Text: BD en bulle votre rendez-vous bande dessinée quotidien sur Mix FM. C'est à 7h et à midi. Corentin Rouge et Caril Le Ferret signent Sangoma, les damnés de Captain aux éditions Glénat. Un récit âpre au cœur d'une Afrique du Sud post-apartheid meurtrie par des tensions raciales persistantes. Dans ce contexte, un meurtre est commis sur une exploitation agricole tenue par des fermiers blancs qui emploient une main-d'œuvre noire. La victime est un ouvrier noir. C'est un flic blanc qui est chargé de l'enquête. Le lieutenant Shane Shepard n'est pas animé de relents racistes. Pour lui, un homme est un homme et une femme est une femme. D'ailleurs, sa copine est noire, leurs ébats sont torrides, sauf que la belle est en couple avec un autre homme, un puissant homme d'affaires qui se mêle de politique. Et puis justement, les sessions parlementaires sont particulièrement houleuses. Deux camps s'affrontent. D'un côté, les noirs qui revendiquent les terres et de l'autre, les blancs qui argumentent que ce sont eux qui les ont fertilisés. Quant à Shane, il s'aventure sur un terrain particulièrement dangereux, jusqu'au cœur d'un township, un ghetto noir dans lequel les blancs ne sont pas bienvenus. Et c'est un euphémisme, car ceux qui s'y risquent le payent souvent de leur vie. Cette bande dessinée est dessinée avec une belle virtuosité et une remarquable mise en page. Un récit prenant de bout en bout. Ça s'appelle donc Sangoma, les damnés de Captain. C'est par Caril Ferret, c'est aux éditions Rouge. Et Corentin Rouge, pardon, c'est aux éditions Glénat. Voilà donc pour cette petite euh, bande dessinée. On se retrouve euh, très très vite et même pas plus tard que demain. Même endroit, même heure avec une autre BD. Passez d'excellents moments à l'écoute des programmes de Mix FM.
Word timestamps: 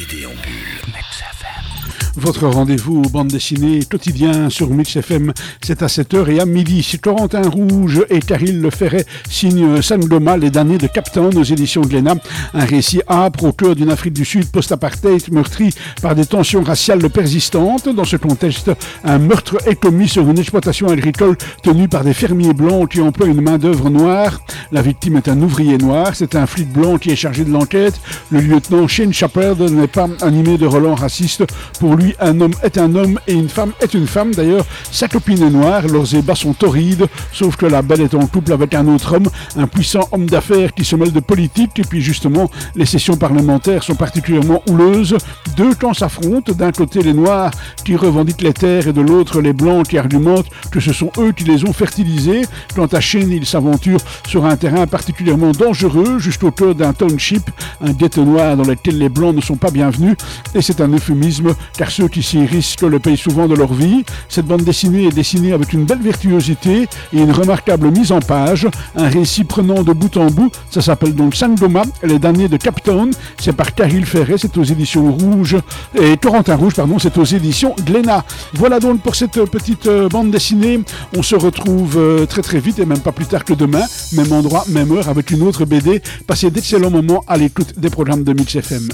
BD 0.00 0.24
en 0.24 0.34
bulle 0.34 1.79
votre 2.16 2.46
rendez-vous 2.46 3.02
bande 3.02 3.28
dessinée 3.28 3.80
quotidien 3.84 4.50
sur 4.50 4.70
Mix 4.70 4.96
FM. 4.96 5.32
C'est 5.62 5.82
à 5.82 5.86
7h 5.86 6.28
et 6.30 6.40
à 6.40 6.46
midi. 6.46 6.98
Corentin 7.02 7.48
Rouge 7.48 8.04
et 8.10 8.20
Caril 8.20 8.60
Le 8.60 8.70
Ferret 8.70 9.04
signent 9.28 9.80
Sangoma, 9.82 10.36
les 10.36 10.50
damnés 10.50 10.78
de 10.78 10.86
Captain 10.86 11.30
aux 11.30 11.42
éditions 11.42 11.82
Glénat. 11.82 12.16
Un 12.54 12.64
récit 12.64 13.02
âpre 13.08 13.44
au 13.44 13.52
cœur 13.52 13.74
d'une 13.74 13.90
Afrique 13.90 14.14
du 14.14 14.24
Sud 14.24 14.50
post-apartheid 14.50 15.32
meurtrie 15.32 15.74
par 16.02 16.14
des 16.14 16.26
tensions 16.26 16.62
raciales 16.62 17.08
persistantes. 17.10 17.88
Dans 17.88 18.04
ce 18.04 18.16
contexte, 18.16 18.70
un 19.04 19.18
meurtre 19.18 19.56
est 19.66 19.76
commis 19.76 20.08
sur 20.08 20.28
une 20.28 20.38
exploitation 20.38 20.88
agricole 20.88 21.36
tenue 21.62 21.88
par 21.88 22.04
des 22.04 22.14
fermiers 22.14 22.54
blancs 22.54 22.90
qui 22.90 23.00
emploient 23.00 23.28
une 23.28 23.40
main-d'œuvre 23.40 23.90
noire. 23.90 24.40
La 24.72 24.82
victime 24.82 25.16
est 25.16 25.28
un 25.28 25.40
ouvrier 25.40 25.78
noir. 25.78 26.12
C'est 26.14 26.34
un 26.34 26.46
flic 26.46 26.72
blanc 26.72 26.98
qui 26.98 27.10
est 27.10 27.16
chargé 27.16 27.44
de 27.44 27.50
l'enquête. 27.50 28.00
Le 28.30 28.40
lieutenant 28.40 28.88
Shane 28.88 29.12
Shepard 29.12 29.56
n'est 29.58 29.86
pas 29.86 30.08
animé 30.22 30.58
de 30.58 30.66
relents 30.66 30.94
racistes. 30.94 31.44
Pour 31.78 31.96
lui, 31.96 31.99
un 32.20 32.40
homme 32.40 32.54
est 32.62 32.78
un 32.78 32.94
homme 32.94 33.18
et 33.26 33.32
une 33.32 33.48
femme 33.48 33.72
est 33.80 33.94
une 33.94 34.06
femme. 34.06 34.34
D'ailleurs, 34.34 34.64
sa 34.90 35.08
copine 35.08 35.42
est 35.42 35.50
noire, 35.50 35.86
leurs 35.86 36.14
ébats 36.14 36.34
sont 36.34 36.52
torrides, 36.52 37.06
sauf 37.32 37.56
que 37.56 37.66
la 37.66 37.82
belle 37.82 38.00
est 38.02 38.14
en 38.14 38.26
couple 38.26 38.52
avec 38.52 38.74
un 38.74 38.86
autre 38.88 39.16
homme, 39.16 39.28
un 39.56 39.66
puissant 39.66 40.08
homme 40.12 40.26
d'affaires 40.26 40.72
qui 40.74 40.84
se 40.84 40.96
mêle 40.96 41.12
de 41.12 41.20
politique. 41.20 41.78
Et 41.78 41.82
puis 41.82 42.00
justement, 42.00 42.50
les 42.74 42.86
sessions 42.86 43.16
parlementaires 43.16 43.82
sont 43.82 43.94
particulièrement 43.94 44.62
houleuses. 44.68 45.16
Deux 45.56 45.74
camps 45.74 45.94
s'affrontent. 45.94 46.52
D'un 46.52 46.72
côté, 46.72 47.02
les 47.02 47.12
noirs 47.12 47.50
qui 47.84 47.96
revendiquent 47.96 48.42
les 48.42 48.52
terres 48.52 48.88
et 48.88 48.92
de 48.92 49.00
l'autre, 49.00 49.40
les 49.40 49.52
blancs 49.52 49.88
qui 49.88 49.98
argumentent 49.98 50.48
que 50.70 50.80
ce 50.80 50.92
sont 50.92 51.10
eux 51.18 51.32
qui 51.32 51.44
les 51.44 51.64
ont 51.64 51.72
fertilisés. 51.72 52.42
Quant 52.74 52.86
à 52.86 53.00
Shane, 53.00 53.30
il 53.30 53.46
s'aventure 53.46 54.00
sur 54.26 54.44
un 54.44 54.56
terrain 54.56 54.86
particulièrement 54.86 55.52
dangereux, 55.52 56.18
jusqu'au 56.18 56.50
cœur 56.50 56.74
d'un 56.74 56.92
township, 56.92 57.50
un 57.80 57.92
ghetto 57.92 58.24
noir 58.24 58.56
dans 58.56 58.64
lequel 58.64 58.98
les 58.98 59.08
blancs 59.08 59.34
ne 59.34 59.40
sont 59.40 59.56
pas 59.56 59.70
bienvenus. 59.70 60.16
Et 60.54 60.62
c'est 60.62 60.80
un 60.80 60.88
euphémisme, 60.88 61.54
car 61.76 61.89
ceux 61.90 62.08
qui 62.08 62.22
s'y 62.22 62.44
risquent 62.46 62.82
le 62.82 62.98
payent 62.98 63.16
souvent 63.16 63.46
de 63.46 63.54
leur 63.54 63.74
vie. 63.74 64.04
Cette 64.28 64.46
bande 64.46 64.62
dessinée 64.62 65.06
est 65.06 65.14
dessinée 65.14 65.52
avec 65.52 65.72
une 65.72 65.84
belle 65.84 66.00
virtuosité 66.00 66.88
et 67.12 67.18
une 67.18 67.32
remarquable 67.32 67.90
mise 67.90 68.12
en 68.12 68.20
page. 68.20 68.68
Un 68.96 69.08
récit 69.08 69.44
prenant 69.44 69.82
de 69.82 69.92
bout 69.92 70.16
en 70.16 70.26
bout. 70.26 70.50
Ça 70.70 70.80
s'appelle 70.80 71.14
donc 71.14 71.34
Sangoma, 71.34 71.82
les 72.02 72.18
damnés 72.18 72.48
de 72.48 72.56
Captain. 72.56 73.10
C'est 73.38 73.54
par 73.54 73.74
Caril 73.74 74.06
Ferret, 74.06 74.36
c'est 74.38 74.56
aux 74.56 74.62
éditions 74.62 75.12
Rouge. 75.12 75.56
Et 76.00 76.16
Corentin 76.16 76.56
Rouge, 76.56 76.74
pardon, 76.74 76.98
c'est 76.98 77.18
aux 77.18 77.24
éditions 77.24 77.74
Glénat. 77.84 78.24
Voilà 78.54 78.80
donc 78.80 79.02
pour 79.02 79.14
cette 79.14 79.44
petite 79.44 79.86
euh, 79.86 80.08
bande 80.08 80.30
dessinée. 80.30 80.80
On 81.16 81.22
se 81.22 81.34
retrouve 81.34 81.96
euh, 81.98 82.26
très 82.26 82.42
très 82.42 82.60
vite 82.60 82.78
et 82.78 82.86
même 82.86 83.00
pas 83.00 83.12
plus 83.12 83.26
tard 83.26 83.44
que 83.44 83.54
demain. 83.54 83.84
Même 84.12 84.32
endroit, 84.32 84.64
même 84.68 84.92
heure 84.92 85.08
avec 85.08 85.30
une 85.30 85.42
autre 85.42 85.64
BD. 85.64 86.02
Passez 86.26 86.50
d'excellents 86.50 86.90
moments 86.90 87.24
à 87.26 87.36
l'écoute 87.36 87.78
des 87.78 87.90
programmes 87.90 88.24
de 88.24 88.32
Mix 88.32 88.54
FM. 88.54 88.88